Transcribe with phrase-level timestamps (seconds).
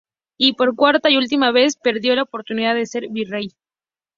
[0.35, 3.51] Y por cuarta y última vez, perdió la oportunidad de ser virrey.